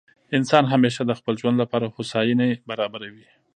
انسان 0.37 0.63
همېشه 0.73 1.01
د 1.07 1.11
خپل 1.19 1.33
ژوند 1.41 1.55
له 1.61 1.65
پاره 1.71 1.87
هوسایني 1.95 2.49
برابروي. 2.69 3.25